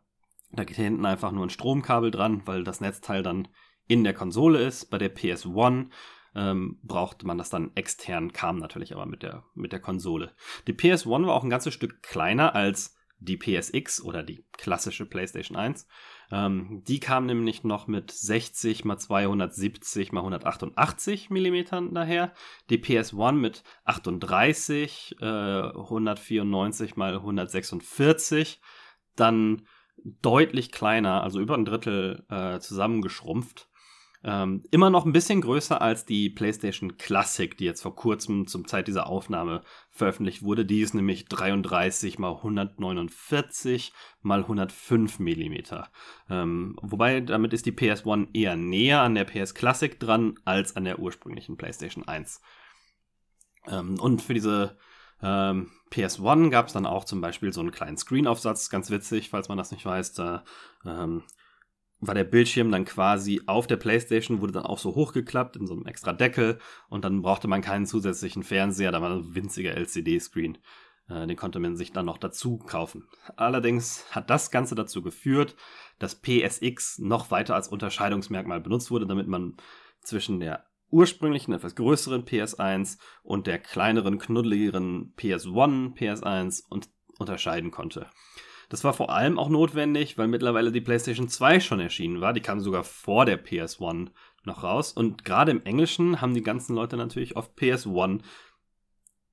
da 0.53 0.63
geht 0.63 0.77
hinten 0.77 1.05
einfach 1.05 1.31
nur 1.31 1.45
ein 1.45 1.49
Stromkabel 1.49 2.11
dran, 2.11 2.41
weil 2.45 2.63
das 2.63 2.81
Netzteil 2.81 3.23
dann 3.23 3.47
in 3.87 4.03
der 4.03 4.13
Konsole 4.13 4.63
ist. 4.63 4.89
Bei 4.89 4.97
der 4.97 5.15
PS1 5.15 5.87
ähm, 6.35 6.79
brauchte 6.83 7.25
man 7.25 7.37
das 7.37 7.49
dann 7.49 7.71
extern, 7.75 8.31
kam 8.33 8.57
natürlich 8.57 8.93
aber 8.93 9.05
mit 9.05 9.23
der, 9.23 9.43
mit 9.53 9.71
der 9.71 9.79
Konsole. 9.79 10.33
Die 10.67 10.73
PS1 10.73 11.25
war 11.25 11.35
auch 11.35 11.43
ein 11.43 11.49
ganzes 11.49 11.73
Stück 11.73 12.01
kleiner 12.01 12.55
als 12.55 12.95
die 13.21 13.37
PSX 13.37 14.01
oder 14.01 14.23
die 14.23 14.43
klassische 14.53 15.05
PlayStation 15.05 15.55
1. 15.55 15.87
Ähm, 16.31 16.83
die 16.87 16.99
kam 16.99 17.27
nämlich 17.27 17.63
noch 17.63 17.87
mit 17.87 18.09
60 18.11 18.83
mal 18.83 18.97
270 18.97 20.11
mal 20.11 20.21
188 20.21 21.29
Millimetern 21.29 21.93
daher. 21.93 22.33
Die 22.69 22.79
PS1 22.79 23.33
mit 23.33 23.63
38, 23.85 25.17
äh, 25.21 25.25
194 25.25 26.95
mal 26.95 27.15
146. 27.15 28.59
Dann 29.15 29.67
deutlich 30.03 30.71
kleiner, 30.71 31.23
also 31.23 31.39
über 31.39 31.55
ein 31.55 31.65
Drittel 31.65 32.25
äh, 32.29 32.59
zusammengeschrumpft. 32.59 33.67
Ähm, 34.23 34.63
immer 34.69 34.91
noch 34.91 35.05
ein 35.05 35.13
bisschen 35.13 35.41
größer 35.41 35.81
als 35.81 36.05
die 36.05 36.29
PlayStation 36.29 36.97
Classic, 36.97 37.57
die 37.57 37.65
jetzt 37.65 37.81
vor 37.81 37.95
kurzem 37.95 38.45
zum 38.45 38.67
Zeit 38.67 38.87
dieser 38.87 39.07
Aufnahme 39.07 39.63
veröffentlicht 39.89 40.43
wurde. 40.43 40.63
Die 40.63 40.81
ist 40.81 40.93
nämlich 40.93 41.25
33 41.25 42.19
mal 42.19 42.35
149 42.35 43.93
mal 44.21 44.41
105 44.41 45.17
Millimeter. 45.17 45.91
Ähm, 46.29 46.77
wobei 46.83 47.21
damit 47.21 47.51
ist 47.53 47.65
die 47.65 47.71
PS1 47.71 48.27
eher 48.33 48.55
näher 48.55 49.01
an 49.01 49.15
der 49.15 49.25
PS 49.25 49.55
Classic 49.55 49.99
dran 49.99 50.35
als 50.45 50.75
an 50.75 50.83
der 50.83 50.99
ursprünglichen 50.99 51.57
PlayStation 51.57 52.07
1. 52.07 52.41
Ähm, 53.67 53.99
und 53.99 54.21
für 54.21 54.35
diese 54.35 54.77
ähm, 55.21 55.71
PS1 55.91 56.49
gab 56.49 56.67
es 56.67 56.73
dann 56.73 56.85
auch 56.85 57.05
zum 57.05 57.21
Beispiel 57.21 57.53
so 57.53 57.61
einen 57.61 57.71
kleinen 57.71 57.97
Screenaufsatz, 57.97 58.69
ganz 58.69 58.89
witzig, 58.89 59.29
falls 59.29 59.49
man 59.49 59.57
das 59.57 59.71
nicht 59.71 59.85
weiß. 59.85 60.13
Da 60.13 60.43
ähm, 60.85 61.23
war 61.99 62.15
der 62.15 62.23
Bildschirm 62.23 62.71
dann 62.71 62.85
quasi 62.85 63.41
auf 63.45 63.67
der 63.67 63.77
Playstation, 63.77 64.41
wurde 64.41 64.53
dann 64.53 64.65
auch 64.65 64.79
so 64.79 64.95
hochgeklappt 64.95 65.55
in 65.55 65.67
so 65.67 65.73
einem 65.73 65.85
extra 65.85 66.13
Deckel 66.13 66.59
und 66.89 67.05
dann 67.05 67.21
brauchte 67.21 67.47
man 67.47 67.61
keinen 67.61 67.85
zusätzlichen 67.85 68.43
Fernseher, 68.43 68.91
da 68.91 69.01
war 69.01 69.11
ein 69.11 69.35
winziger 69.35 69.75
LCD-Screen. 69.75 70.57
Äh, 71.09 71.27
den 71.27 71.37
konnte 71.37 71.59
man 71.59 71.75
sich 71.75 71.91
dann 71.91 72.05
noch 72.05 72.17
dazu 72.17 72.57
kaufen. 72.57 73.07
Allerdings 73.35 74.05
hat 74.11 74.29
das 74.29 74.49
Ganze 74.49 74.75
dazu 74.75 75.01
geführt, 75.01 75.55
dass 75.99 76.19
PSX 76.19 76.99
noch 76.99 77.31
weiter 77.31 77.55
als 77.55 77.67
Unterscheidungsmerkmal 77.67 78.61
benutzt 78.61 78.89
wurde, 78.91 79.05
damit 79.05 79.27
man 79.27 79.57
zwischen 80.01 80.39
der 80.39 80.65
ursprünglichen, 80.91 81.53
etwas 81.53 81.75
größeren 81.75 82.25
PS1 82.25 82.97
und 83.23 83.47
der 83.47 83.59
kleineren, 83.59 84.19
knuddeligeren 84.19 85.13
PS1, 85.17 85.95
PS1 85.95 86.63
und 86.69 86.89
unterscheiden 87.17 87.71
konnte. 87.71 88.07
Das 88.69 88.83
war 88.85 88.93
vor 88.93 89.09
allem 89.09 89.37
auch 89.37 89.49
notwendig, 89.49 90.17
weil 90.17 90.29
mittlerweile 90.29 90.71
die 90.71 90.79
PlayStation 90.79 91.27
2 91.27 91.59
schon 91.59 91.81
erschienen 91.81 92.21
war. 92.21 92.31
Die 92.31 92.39
kam 92.39 92.61
sogar 92.61 92.85
vor 92.85 93.25
der 93.25 93.43
PS1 93.43 94.11
noch 94.45 94.63
raus. 94.63 94.93
Und 94.93 95.25
gerade 95.25 95.51
im 95.51 95.63
Englischen 95.65 96.21
haben 96.21 96.33
die 96.33 96.41
ganzen 96.41 96.75
Leute 96.75 96.95
natürlich 96.95 97.35
auf 97.35 97.53
PS1 97.55 98.21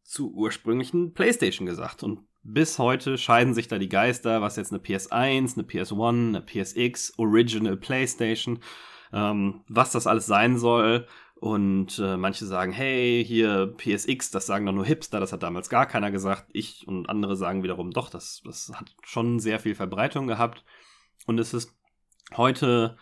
zu 0.03 0.33
ursprünglichen 0.33 1.15
PlayStation 1.15 1.67
gesagt. 1.67 2.03
Und 2.03 2.27
bis 2.43 2.79
heute 2.79 3.19
scheiden 3.19 3.55
sich 3.55 3.69
da 3.69 3.79
die 3.79 3.89
Geister, 3.89 4.41
was 4.43 4.57
jetzt 4.57 4.73
eine 4.73 4.83
PS1, 4.83 5.55
eine 5.55 5.67
PS1, 5.67 6.29
eine 6.29 6.43
PSX, 6.43 7.19
Original 7.19 7.77
PlayStation, 7.77 8.59
ähm, 9.13 9.63
was 9.69 9.93
das 9.93 10.07
alles 10.07 10.27
sein 10.27 10.59
soll. 10.59 11.07
Und 11.41 12.01
äh, 12.01 12.17
manche 12.17 12.47
sagen, 12.47 12.73
hey, 12.73 13.25
hier 13.25 13.73
PSX, 13.77 14.31
das 14.31 14.47
sagen 14.47 14.67
doch 14.67 14.73
nur 14.73 14.85
Hipster, 14.85 15.21
das 15.21 15.33
hat 15.33 15.45
damals 15.45 15.69
gar 15.69 15.87
keiner 15.87 16.11
gesagt. 16.11 16.47
Ich 16.53 16.87
und 16.89 17.09
andere 17.09 17.37
sagen 17.37 17.63
wiederum, 17.63 17.93
doch, 17.93 18.11
das, 18.11 18.43
das 18.45 18.73
hat 18.75 18.93
schon 19.05 19.39
sehr 19.39 19.61
viel 19.61 19.77
Verbreitung 19.77 20.27
gehabt. 20.27 20.65
Und 21.27 21.39
es 21.39 21.55
ist 21.55 21.73
heute 22.37 22.97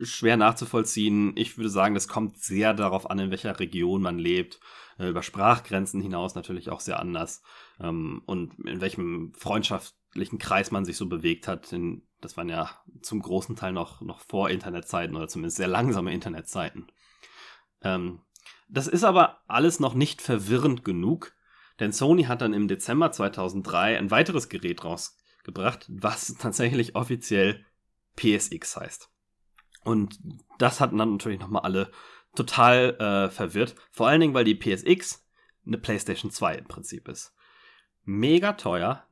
schwer 0.00 0.36
nachzuvollziehen. 0.36 1.32
Ich 1.36 1.56
würde 1.56 1.70
sagen, 1.70 1.94
das 1.94 2.08
kommt 2.08 2.38
sehr 2.38 2.74
darauf 2.74 3.08
an, 3.08 3.18
in 3.18 3.30
welcher 3.30 3.58
Region 3.58 4.02
man 4.02 4.18
lebt. 4.18 4.60
Äh, 4.98 5.08
über 5.08 5.22
Sprachgrenzen 5.22 6.02
hinaus 6.02 6.34
natürlich 6.34 6.68
auch 6.68 6.80
sehr 6.80 6.98
anders. 7.00 7.42
Ähm, 7.80 8.22
und 8.26 8.52
in 8.66 8.82
welchem 8.82 9.32
freundschaftlichen 9.34 10.38
Kreis 10.38 10.72
man 10.72 10.84
sich 10.84 10.98
so 10.98 11.08
bewegt 11.08 11.48
hat. 11.48 11.72
In, 11.72 12.02
das 12.20 12.36
waren 12.36 12.50
ja 12.50 12.70
zum 13.00 13.22
großen 13.22 13.56
Teil 13.56 13.72
noch, 13.72 14.02
noch 14.02 14.20
vor 14.20 14.50
Internetzeiten 14.50 15.16
oder 15.16 15.28
zumindest 15.28 15.56
sehr 15.56 15.68
langsame 15.68 16.12
Internetzeiten. 16.12 16.86
Ähm, 17.84 18.20
das 18.68 18.86
ist 18.86 19.04
aber 19.04 19.40
alles 19.48 19.80
noch 19.80 19.94
nicht 19.94 20.22
verwirrend 20.22 20.84
genug, 20.84 21.34
denn 21.78 21.92
Sony 21.92 22.24
hat 22.24 22.40
dann 22.40 22.54
im 22.54 22.68
Dezember 22.68 23.12
2003 23.12 23.98
ein 23.98 24.10
weiteres 24.10 24.48
Gerät 24.48 24.84
rausgebracht, 24.84 25.86
was 25.88 26.34
tatsächlich 26.38 26.94
offiziell 26.94 27.64
PSX 28.16 28.76
heißt. 28.76 29.10
Und 29.84 30.18
das 30.58 30.80
hatten 30.80 30.98
dann 30.98 31.12
natürlich 31.12 31.40
nochmal 31.40 31.62
alle 31.62 31.90
total 32.34 32.96
äh, 32.98 33.30
verwirrt. 33.30 33.74
Vor 33.90 34.08
allen 34.08 34.20
Dingen, 34.20 34.34
weil 34.34 34.44
die 34.44 34.54
PSX 34.54 35.26
eine 35.66 35.78
PlayStation 35.78 36.30
2 36.30 36.56
im 36.56 36.64
Prinzip 36.66 37.08
ist. 37.08 37.34
Mega 38.04 38.54
teuer, 38.54 39.06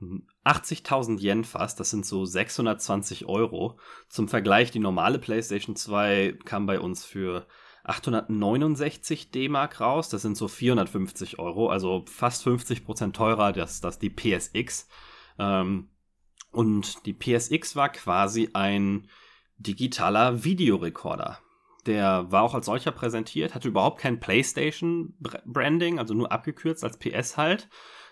80.000 0.45 1.21
Yen 1.21 1.45
fast, 1.45 1.79
das 1.79 1.91
sind 1.91 2.05
so 2.05 2.25
620 2.25 3.27
Euro. 3.27 3.79
Zum 4.09 4.29
Vergleich, 4.29 4.73
die 4.73 4.81
normale 4.81 5.21
PlayStation 5.21 5.77
2 5.77 6.39
kam 6.45 6.67
bei 6.67 6.81
uns 6.81 7.05
für 7.05 7.47
869 7.84 9.30
D-Mark 9.30 9.80
raus, 9.80 10.08
das 10.08 10.22
sind 10.22 10.37
so 10.37 10.49
450 10.49 11.38
Euro, 11.38 11.68
also 11.68 12.04
fast 12.06 12.46
50% 12.46 13.12
teurer 13.12 13.44
als 13.44 13.80
das 13.80 13.99
die 13.99 14.10
PSX. 14.10 14.88
Ähm, 15.38 15.88
und 16.52 17.06
die 17.06 17.14
PSX 17.14 17.76
war 17.76 17.90
quasi 17.90 18.50
ein 18.52 19.08
digitaler 19.58 20.44
Videorekorder. 20.44 21.38
Der 21.87 22.30
war 22.30 22.42
auch 22.42 22.54
als 22.54 22.66
solcher 22.66 22.90
präsentiert, 22.90 23.54
hatte 23.54 23.68
überhaupt 23.68 24.00
kein 24.00 24.20
PlayStation-Branding, 24.20 25.99
also 25.99 26.14
nur 26.14 26.30
abgekürzt 26.30 26.84
als 26.84 26.99
PS 26.99 27.37
halt. 27.37 27.68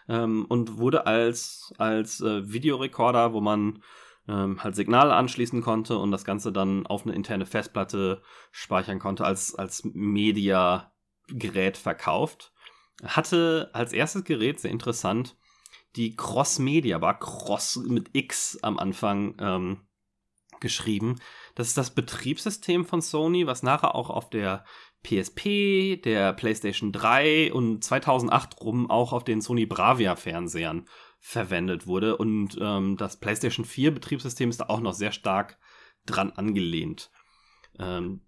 Ähm, 0.08 0.46
und 0.48 0.78
wurde 0.78 1.06
als, 1.06 1.75
als 1.76 2.20
äh, 2.20 2.50
Videorekorder, 2.50 3.34
wo 3.34 3.42
man 3.42 3.82
ähm, 4.28 4.62
halt 4.62 4.76
Signale 4.76 5.14
anschließen 5.14 5.62
konnte 5.62 5.99
und 5.99 6.11
das 6.11 6.25
Ganze 6.25 6.52
dann 6.52 6.87
auf 6.87 7.04
eine 7.04 7.14
interne 7.14 7.47
Festplatte 7.47 8.23
speichern 8.52 8.99
konnte, 8.99 9.25
als, 9.25 9.54
als 9.54 9.85
Media-Gerät 9.85 11.76
verkauft. 11.76 12.52
Hatte 13.04 13.70
als 13.73 13.92
erstes 13.92 14.25
Gerät, 14.25 14.61
sehr 14.61 14.70
interessant, 14.70 15.37
die 15.97 16.14
Cross-Media, 16.14 17.00
war 17.00 17.18
Cross 17.18 17.76
mit 17.76 18.11
X 18.12 18.58
am 18.62 18.78
Anfang 18.78 19.37
ähm, 19.40 19.88
geschrieben. 20.61 21.16
Das 21.54 21.68
ist 21.68 21.78
das 21.78 21.94
Betriebssystem 21.94 22.85
von 22.85 23.00
Sony, 23.00 23.47
was 23.47 23.62
nachher 23.62 23.94
auch 23.94 24.11
auf 24.11 24.28
der 24.28 24.64
PSP, 25.04 25.97
der 26.02 26.32
PlayStation 26.32 26.92
3 26.92 27.52
und 27.52 27.82
2008 27.82 28.61
rum 28.61 28.90
auch 28.90 29.12
auf 29.12 29.25
den 29.25 29.40
Sony 29.40 29.64
Bravia 29.64 30.16
Fernsehern 30.16 30.87
verwendet 31.20 31.87
wurde. 31.87 32.16
Und 32.16 32.56
ähm, 32.60 32.96
das 32.96 33.18
PlayStation 33.18 33.64
4 33.64 33.92
Betriebssystem 33.92 34.50
ist 34.50 34.60
da 34.60 34.66
auch 34.66 34.80
noch 34.80 34.94
sehr 34.94 35.12
stark 35.12 35.58
dran 36.06 36.30
angelehnt. 36.30 37.10
Ähm, 37.78 38.20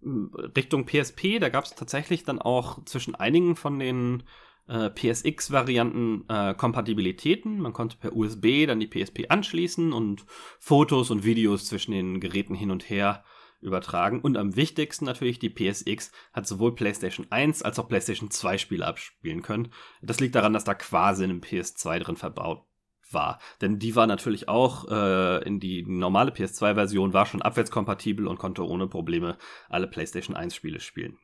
Richtung 0.56 0.86
PSP, 0.86 1.38
da 1.40 1.48
gab 1.48 1.64
es 1.64 1.74
tatsächlich 1.74 2.24
dann 2.24 2.40
auch 2.40 2.84
zwischen 2.84 3.14
einigen 3.14 3.56
von 3.56 3.78
den 3.78 4.22
äh, 4.68 4.90
PSX-Varianten 4.90 6.24
äh, 6.28 6.54
Kompatibilitäten. 6.54 7.58
Man 7.58 7.72
konnte 7.72 7.96
per 7.96 8.14
USB 8.14 8.66
dann 8.66 8.80
die 8.80 8.86
PSP 8.86 9.26
anschließen 9.28 9.92
und 9.92 10.24
Fotos 10.58 11.10
und 11.10 11.24
Videos 11.24 11.66
zwischen 11.66 11.92
den 11.92 12.20
Geräten 12.20 12.54
hin 12.54 12.70
und 12.70 12.88
her 12.88 13.24
übertragen. 13.60 14.20
Und 14.20 14.36
am 14.36 14.56
wichtigsten 14.56 15.04
natürlich, 15.04 15.38
die 15.38 15.50
PSX 15.50 16.12
hat 16.32 16.46
sowohl 16.46 16.74
PlayStation 16.74 17.26
1 17.30 17.62
als 17.62 17.78
auch 17.78 17.88
PlayStation 17.88 18.30
2 18.30 18.58
Spiele 18.58 18.86
abspielen 18.86 19.42
können. 19.42 19.72
Das 20.00 20.20
liegt 20.20 20.34
daran, 20.34 20.52
dass 20.52 20.64
da 20.64 20.74
quasi 20.74 21.24
in 21.24 21.30
einem 21.30 21.40
PS2 21.40 21.98
drin 21.98 22.16
verbaut 22.16 22.64
war. 23.12 23.38
Denn 23.60 23.78
die 23.78 23.96
war 23.96 24.06
natürlich 24.06 24.48
auch 24.48 24.88
äh, 24.88 25.42
in 25.44 25.60
die 25.60 25.84
normale 25.84 26.32
PS2-Version, 26.32 27.12
war 27.12 27.26
schon 27.26 27.42
abwärtskompatibel 27.42 28.26
und 28.26 28.38
konnte 28.38 28.66
ohne 28.66 28.86
Probleme 28.86 29.36
alle 29.68 29.86
PlayStation 29.86 30.36
1-Spiele 30.36 30.80
spielen. 30.80 31.18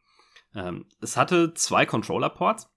Ähm, 0.54 0.86
es 1.00 1.16
hatte 1.16 1.54
zwei 1.54 1.86
Controller-Ports, 1.86 2.70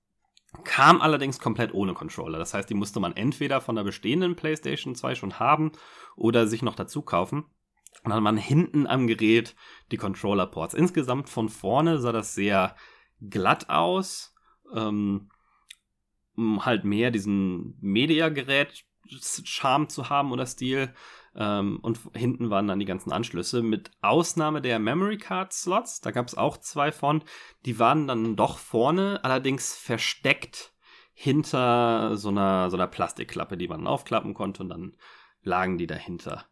kam 0.64 1.02
allerdings 1.02 1.40
komplett 1.40 1.74
ohne 1.74 1.94
Controller. 1.94 2.40
Das 2.40 2.54
heißt, 2.54 2.70
die 2.70 2.76
musste 2.76 3.00
man 3.00 3.16
entweder 3.16 3.62
von 3.62 3.76
der 3.76 3.84
bestehenden 3.84 4.36
PlayStation 4.36 4.96
2 4.96 5.16
schon 5.16 5.40
haben 5.40 5.72
oder 6.16 6.48
sich 6.48 6.62
noch 6.62 6.76
dazu 6.76 7.02
kaufen. 7.02 7.46
Und 8.04 8.12
dann 8.12 8.16
hat 8.16 8.24
man 8.24 8.38
hinten 8.38 8.88
am 8.88 9.08
Gerät 9.08 9.56
die 9.92 9.98
Controller-Ports. 9.98 10.74
Insgesamt 10.74 11.30
von 11.30 11.50
vorne 11.50 12.00
sah 12.00 12.12
das 12.12 12.34
sehr 12.34 12.76
glatt 13.22 13.70
aus. 13.70 14.34
Ähm, 14.74 15.30
halt 16.38 16.86
mehr 16.86 17.12
diesen 17.12 17.78
Media-Gerät 17.82 18.86
Charme 19.08 19.90
zu 19.90 20.10
haben 20.10 20.32
oder 20.32 20.46
Stil. 20.46 20.94
Ähm, 21.36 21.80
und 21.82 22.00
hinten 22.14 22.50
waren 22.50 22.68
dann 22.68 22.80
die 22.80 22.86
ganzen 22.86 23.12
Anschlüsse, 23.12 23.62
mit 23.62 23.92
Ausnahme 24.02 24.62
der 24.62 24.80
Memory 24.80 25.18
Card 25.18 25.54
Slots. 25.54 26.02
Da 26.02 26.12
gab 26.12 26.28
es 26.28 26.36
auch 26.36 26.58
zwei 26.58 26.92
von. 26.92 27.24
Die 27.66 27.80
waren 27.80 28.08
dann 28.08 28.36
doch 28.36 28.58
vorne, 28.58 29.20
allerdings 29.24 29.76
versteckt 29.76 30.74
hinter 31.14 32.16
so 32.16 32.30
einer, 32.30 32.70
so 32.70 32.78
einer 32.78 32.88
Plastikklappe, 32.88 33.58
die 33.58 33.68
man 33.68 33.88
aufklappen 33.88 34.34
konnte 34.34 34.64
und 34.64 34.70
dann 34.70 34.96
lagen 35.42 35.78
die 35.78 35.88
dahinter. 35.88 36.46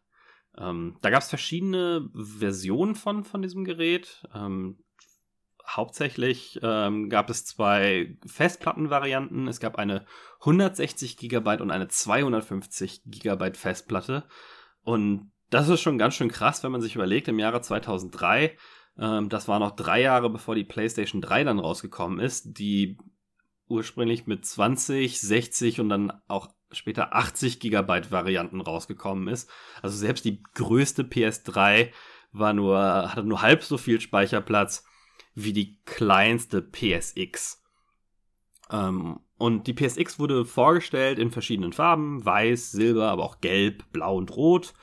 Ähm, 0.56 0.98
da 1.00 1.10
gab 1.10 1.22
es 1.22 1.28
verschiedene 1.28 2.10
Versionen 2.14 2.94
von, 2.94 3.24
von 3.24 3.42
diesem 3.42 3.64
Gerät. 3.64 4.26
Ähm, 4.34 4.78
hauptsächlich 5.68 6.58
ähm, 6.62 7.08
gab 7.08 7.30
es 7.30 7.44
zwei 7.44 8.16
Festplattenvarianten. 8.26 9.48
Es 9.48 9.60
gab 9.60 9.76
eine 9.76 10.06
160 10.40 11.16
GB 11.16 11.60
und 11.60 11.70
eine 11.70 11.88
250 11.88 13.02
GB 13.04 13.54
Festplatte. 13.54 14.24
Und 14.82 15.32
das 15.50 15.68
ist 15.68 15.80
schon 15.80 15.98
ganz 15.98 16.14
schön 16.14 16.30
krass, 16.30 16.62
wenn 16.62 16.72
man 16.72 16.80
sich 16.80 16.94
überlegt, 16.94 17.28
im 17.28 17.38
Jahre 17.38 17.60
2003, 17.60 18.56
ähm, 18.98 19.28
das 19.28 19.48
war 19.48 19.58
noch 19.58 19.76
drei 19.76 20.00
Jahre 20.00 20.30
bevor 20.30 20.54
die 20.54 20.64
PlayStation 20.64 21.20
3 21.20 21.44
dann 21.44 21.58
rausgekommen 21.58 22.20
ist, 22.20 22.58
die 22.58 22.98
ursprünglich 23.68 24.26
mit 24.26 24.46
20, 24.46 25.20
60 25.20 25.80
und 25.80 25.88
dann 25.88 26.12
auch 26.26 26.48
später 26.72 27.14
80 27.14 27.60
Gigabyte 27.60 28.10
Varianten 28.10 28.60
rausgekommen 28.60 29.28
ist. 29.28 29.50
Also 29.82 29.96
selbst 29.96 30.24
die 30.24 30.42
größte 30.54 31.02
PS3 31.02 31.92
war 32.32 32.52
nur, 32.52 32.78
hatte 33.10 33.24
nur 33.24 33.42
halb 33.42 33.62
so 33.62 33.78
viel 33.78 34.00
Speicherplatz 34.00 34.84
wie 35.44 35.52
die 35.52 35.78
kleinste 35.84 36.62
PSX. 36.62 37.62
Ähm, 38.70 39.20
und 39.38 39.66
die 39.66 39.74
PSX 39.74 40.18
wurde 40.18 40.44
vorgestellt 40.44 41.18
in 41.18 41.30
verschiedenen 41.30 41.72
Farben, 41.72 42.24
weiß, 42.24 42.72
silber, 42.72 43.08
aber 43.10 43.24
auch 43.24 43.40
gelb, 43.40 43.84
blau 43.92 44.16
und 44.16 44.34
rot. 44.36 44.74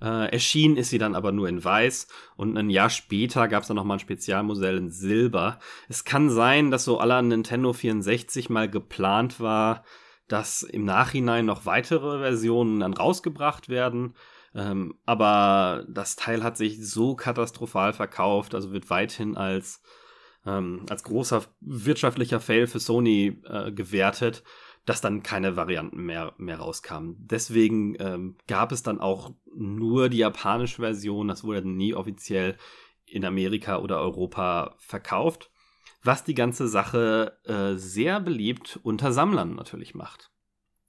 Äh, 0.00 0.32
erschienen 0.32 0.76
ist 0.76 0.90
sie 0.90 0.98
dann 0.98 1.14
aber 1.16 1.32
nur 1.32 1.48
in 1.48 1.62
weiß 1.62 2.06
und 2.36 2.56
ein 2.56 2.70
Jahr 2.70 2.88
später 2.88 3.48
gab 3.48 3.62
es 3.62 3.68
dann 3.68 3.76
nochmal 3.76 3.96
ein 3.96 4.00
Spezialmodell 4.00 4.78
in 4.78 4.90
Silber. 4.90 5.58
Es 5.88 6.04
kann 6.04 6.30
sein, 6.30 6.70
dass 6.70 6.84
so 6.84 6.98
aller 6.98 7.20
Nintendo 7.20 7.72
64 7.72 8.48
mal 8.48 8.70
geplant 8.70 9.40
war, 9.40 9.84
dass 10.28 10.62
im 10.62 10.84
Nachhinein 10.84 11.46
noch 11.46 11.66
weitere 11.66 12.20
Versionen 12.20 12.80
dann 12.80 12.94
rausgebracht 12.94 13.68
werden. 13.68 14.14
Ähm, 14.54 14.94
aber 15.04 15.84
das 15.88 16.16
Teil 16.16 16.44
hat 16.44 16.56
sich 16.56 16.88
so 16.88 17.16
katastrophal 17.16 17.92
verkauft, 17.92 18.54
also 18.54 18.72
wird 18.72 18.88
weithin 18.90 19.36
als 19.36 19.82
ähm, 20.48 20.86
als 20.88 21.04
großer 21.04 21.44
wirtschaftlicher 21.60 22.40
Fail 22.40 22.66
für 22.66 22.80
Sony 22.80 23.40
äh, 23.44 23.70
gewertet, 23.70 24.42
dass 24.86 25.00
dann 25.02 25.22
keine 25.22 25.56
Varianten 25.56 26.02
mehr, 26.02 26.32
mehr 26.38 26.58
rauskamen. 26.58 27.16
Deswegen 27.18 27.96
ähm, 28.00 28.36
gab 28.46 28.72
es 28.72 28.82
dann 28.82 29.00
auch 29.00 29.32
nur 29.54 30.08
die 30.08 30.18
japanische 30.18 30.80
Version, 30.80 31.28
das 31.28 31.44
wurde 31.44 31.68
nie 31.68 31.94
offiziell 31.94 32.56
in 33.04 33.24
Amerika 33.24 33.78
oder 33.78 34.00
Europa 34.00 34.76
verkauft, 34.78 35.50
was 36.02 36.24
die 36.24 36.34
ganze 36.34 36.68
Sache 36.68 37.38
äh, 37.44 37.74
sehr 37.76 38.20
beliebt 38.20 38.80
unter 38.82 39.12
Sammlern 39.12 39.54
natürlich 39.54 39.94
macht. 39.94 40.30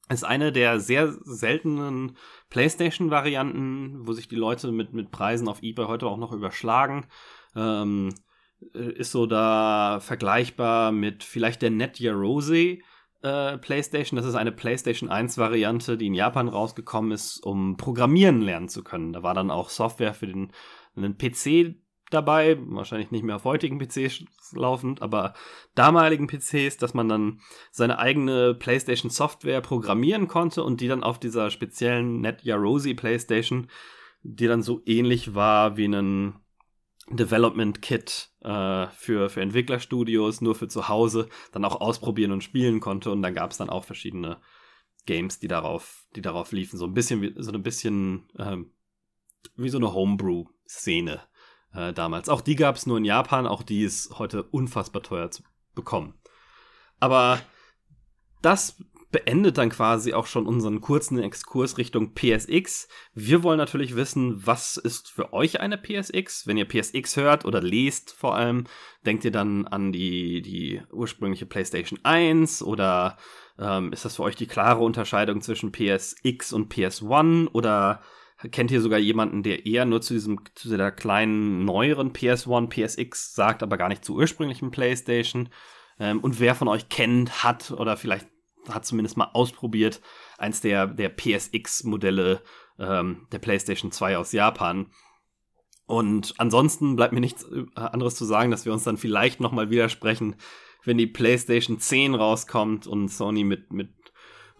Ist 0.07 0.23
eine 0.23 0.51
der 0.51 0.79
sehr 0.79 1.11
seltenen 1.11 2.17
PlayStation-Varianten, 2.49 4.07
wo 4.07 4.13
sich 4.13 4.27
die 4.27 4.35
Leute 4.35 4.71
mit, 4.71 4.93
mit 4.93 5.11
Preisen 5.11 5.47
auf 5.47 5.61
eBay 5.61 5.85
heute 5.85 6.07
auch 6.07 6.17
noch 6.17 6.31
überschlagen. 6.31 7.05
Ähm, 7.55 8.09
äh, 8.09 8.28
ist 8.73 9.11
so 9.11 9.25
da 9.25 9.99
vergleichbar 10.01 10.91
mit 10.91 11.23
vielleicht 11.23 11.61
der 11.61 11.69
Netgear 11.69 12.15
Rose 12.15 12.79
äh, 13.21 13.57
PlayStation. 13.57 14.17
Das 14.17 14.25
ist 14.25 14.35
eine 14.35 14.51
PlayStation 14.51 15.09
1 15.09 15.37
Variante, 15.37 15.97
die 15.97 16.07
in 16.07 16.13
Japan 16.13 16.47
rausgekommen 16.47 17.11
ist, 17.11 17.39
um 17.39 17.77
Programmieren 17.77 18.41
lernen 18.41 18.69
zu 18.69 18.83
können. 18.83 19.13
Da 19.13 19.23
war 19.23 19.33
dann 19.33 19.51
auch 19.51 19.69
Software 19.69 20.13
für 20.13 20.27
den, 20.27 20.51
den 20.95 21.17
PC 21.17 21.75
dabei, 22.09 22.57
wahrscheinlich 22.61 23.11
nicht 23.11 23.23
mehr 23.23 23.35
auf 23.35 23.43
heutigen 23.43 23.77
PCs 23.77 24.25
laufend, 24.53 25.01
aber 25.01 25.33
damaligen 25.75 26.27
PCs, 26.27 26.77
dass 26.77 26.93
man 26.93 27.07
dann 27.07 27.39
seine 27.71 27.99
eigene 27.99 28.55
PlayStation 28.55 29.11
Software 29.11 29.61
programmieren 29.61 30.27
konnte 30.27 30.63
und 30.63 30.81
die 30.81 30.87
dann 30.87 31.03
auf 31.03 31.19
dieser 31.19 31.51
speziellen 31.51 32.21
Netgear 32.21 32.57
Rosy 32.57 32.95
PlayStation, 32.95 33.67
die 34.23 34.47
dann 34.47 34.63
so 34.63 34.81
ähnlich 34.85 35.35
war 35.35 35.77
wie 35.77 35.85
ein 35.85 36.39
Development 37.11 37.81
Kit 37.81 38.29
äh, 38.41 38.87
für, 38.87 39.29
für 39.29 39.41
Entwicklerstudios, 39.41 40.41
nur 40.41 40.55
für 40.55 40.67
zu 40.67 40.89
Hause, 40.89 41.27
dann 41.51 41.65
auch 41.65 41.81
ausprobieren 41.81 42.31
und 42.31 42.43
spielen 42.43 42.79
konnte. 42.79 43.11
Und 43.11 43.21
dann 43.21 43.33
gab 43.33 43.51
es 43.51 43.57
dann 43.57 43.69
auch 43.69 43.83
verschiedene 43.83 44.39
Games, 45.05 45.39
die 45.39 45.47
darauf, 45.47 46.05
die 46.15 46.21
darauf 46.21 46.51
liefen. 46.51 46.77
So 46.77 46.85
ein 46.85 46.93
bisschen 46.93 47.21
wie, 47.21 47.33
so 47.37 47.51
ein 47.51 47.63
bisschen 47.63 48.27
ähm, 48.37 48.71
wie 49.55 49.69
so 49.69 49.77
eine 49.77 49.93
Homebrew-Szene 49.93 51.21
äh, 51.73 51.93
damals. 51.93 52.29
Auch 52.29 52.41
die 52.41 52.55
gab 52.55 52.75
es 52.75 52.85
nur 52.85 52.97
in 52.97 53.05
Japan, 53.05 53.47
auch 53.47 53.63
die 53.63 53.83
ist 53.83 54.19
heute 54.19 54.43
unfassbar 54.43 55.01
teuer 55.01 55.31
zu 55.31 55.43
bekommen. 55.75 56.13
Aber 56.99 57.41
das 58.41 58.83
beendet 59.11 59.57
dann 59.57 59.69
quasi 59.69 60.13
auch 60.13 60.27
schon 60.27 60.45
unseren 60.45 60.81
kurzen 60.81 61.19
Exkurs 61.19 61.77
Richtung 61.77 62.13
PSX. 62.13 62.87
Wir 63.13 63.41
wollen 63.41 63.57
natürlich 63.57 63.95
wissen, 63.95 64.45
was 64.45 64.77
ist 64.77 65.09
für 65.09 65.33
euch 65.33 65.59
eine 65.59 65.77
PSX? 65.77 66.45
Wenn 66.45 66.57
ihr 66.57 66.67
PSX 66.67 67.17
hört 67.17 67.45
oder 67.45 67.61
lest 67.61 68.11
vor 68.11 68.35
allem, 68.35 68.65
denkt 69.05 69.25
ihr 69.25 69.31
dann 69.31 69.67
an 69.67 69.91
die, 69.91 70.41
die 70.41 70.81
ursprüngliche 70.91 71.47
PlayStation 71.47 71.99
1 72.03 72.61
oder 72.61 73.17
ähm, 73.57 73.91
ist 73.91 74.05
das 74.05 74.17
für 74.17 74.23
euch 74.23 74.35
die 74.35 74.47
klare 74.47 74.83
Unterscheidung 74.83 75.41
zwischen 75.41 75.71
PSX 75.71 76.53
und 76.53 76.71
PS1 76.71 77.47
oder 77.51 78.01
kennt 78.51 78.71
ihr 78.71 78.81
sogar 78.81 78.99
jemanden, 78.99 79.43
der 79.43 79.65
eher 79.65 79.85
nur 79.85 80.01
zu 80.01 80.13
diesem, 80.13 80.41
zu 80.53 80.69
dieser 80.69 80.91
kleinen, 80.91 81.65
neueren 81.65 82.13
PS1, 82.13 82.69
PSX 82.69 83.33
sagt, 83.33 83.63
aber 83.63 83.77
gar 83.77 83.89
nicht 83.89 84.05
zur 84.05 84.17
ursprünglichen 84.17 84.69
PlayStation? 84.69 85.49
Ähm, 85.99 86.19
und 86.19 86.39
wer 86.39 86.53
von 86.53 86.67
euch 86.67 86.89
kennt, 86.89 87.43
hat 87.43 87.71
oder 87.71 87.97
vielleicht 87.97 88.27
hat 88.69 88.85
zumindest 88.85 89.17
mal 89.17 89.29
ausprobiert, 89.33 90.01
eins 90.37 90.61
der, 90.61 90.87
der 90.87 91.09
PSX-Modelle 91.09 92.41
ähm, 92.79 93.27
der 93.31 93.39
PlayStation 93.39 93.91
2 93.91 94.17
aus 94.17 94.31
Japan. 94.31 94.87
Und 95.85 96.35
ansonsten 96.37 96.95
bleibt 96.95 97.13
mir 97.13 97.19
nichts 97.19 97.43
äh, 97.43 97.65
anderes 97.75 98.15
zu 98.15 98.25
sagen, 98.25 98.51
dass 98.51 98.65
wir 98.65 98.73
uns 98.73 98.83
dann 98.83 98.97
vielleicht 98.97 99.39
nochmal 99.39 99.69
widersprechen, 99.69 100.35
wenn 100.83 100.97
die 100.97 101.07
PlayStation 101.07 101.79
10 101.79 102.15
rauskommt 102.15 102.87
und 102.87 103.09
Sony 103.09 103.43
mit, 103.43 103.73
mit 103.73 103.89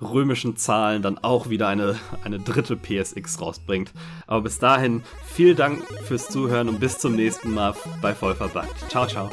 römischen 0.01 0.55
Zahlen 0.55 1.01
dann 1.01 1.17
auch 1.17 1.49
wieder 1.49 1.67
eine, 1.67 1.99
eine 2.23 2.39
dritte 2.39 2.77
PSX 2.77 3.41
rausbringt. 3.41 3.93
Aber 4.27 4.41
bis 4.41 4.59
dahin, 4.59 5.03
vielen 5.25 5.57
Dank 5.57 5.83
fürs 6.03 6.29
Zuhören 6.29 6.69
und 6.69 6.79
bis 6.79 6.97
zum 6.97 7.15
nächsten 7.15 7.53
Mal 7.53 7.75
bei 8.01 8.13
Vollverbackt. 8.15 8.89
Ciao, 8.89 9.05
ciao. 9.05 9.29